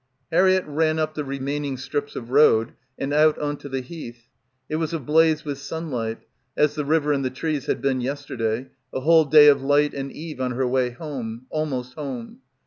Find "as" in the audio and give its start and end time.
6.57-6.73